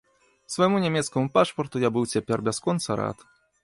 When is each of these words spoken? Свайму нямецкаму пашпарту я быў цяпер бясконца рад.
Свайму 0.53 0.77
нямецкаму 0.85 1.31
пашпарту 1.37 1.85
я 1.87 1.95
быў 1.99 2.11
цяпер 2.17 2.37
бясконца 2.49 2.89
рад. 3.05 3.17